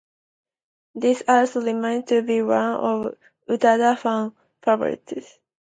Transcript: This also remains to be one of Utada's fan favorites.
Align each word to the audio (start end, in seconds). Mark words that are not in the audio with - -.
This 0.95 1.21
also 1.27 1.61
remains 1.61 2.05
to 2.05 2.23
be 2.23 2.41
one 2.41 2.73
of 2.73 3.15
Utada's 3.47 4.01
fan 4.01 4.31
favorites. 4.65 5.37